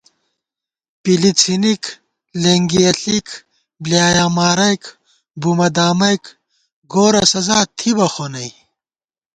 پِلی 1.01 1.31
څھِنِک 1.39 1.83
لېنگِیَہ 2.41 2.91
ݪِک 3.01 3.27
بۡلیایا 3.81 4.25
مارَئیک 4.35 4.83
بُمہ 5.41 5.67
دامَئیک 5.75 6.23
گورہ 6.91 7.23
سزا 7.33 7.59
تھِبہ 7.77 8.07
خو 8.13 8.25
نئ 8.33 8.49